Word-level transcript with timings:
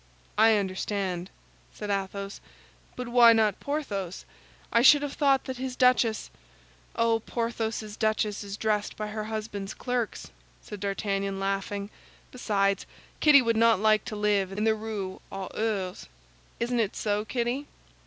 "I 0.35 0.55
understand," 0.57 1.29
said 1.75 1.91
Athos; 1.91 2.41
"but 2.95 3.07
why 3.07 3.33
not 3.33 3.59
Porthos? 3.59 4.25
I 4.73 4.81
should 4.81 5.03
have 5.03 5.13
thought 5.13 5.43
that 5.43 5.57
his 5.57 5.75
duchess—" 5.75 6.31
"Oh, 6.95 7.19
Porthos's 7.19 7.97
duchess 7.97 8.43
is 8.43 8.57
dressed 8.57 8.97
by 8.97 9.09
her 9.09 9.25
husband's 9.25 9.75
clerks," 9.75 10.31
said 10.59 10.79
D'Artagnan, 10.79 11.39
laughing. 11.39 11.91
"Besides, 12.31 12.87
Kitty 13.19 13.43
would 13.43 13.55
not 13.57 13.79
like 13.79 14.03
to 14.05 14.15
live 14.15 14.51
in 14.51 14.63
the 14.63 14.73
Rue 14.73 15.21
aux 15.31 15.49
Ours. 15.55 16.07
Isn't 16.59 16.79
it 16.79 16.95
so, 16.95 17.23
Kitty?" 17.23 17.67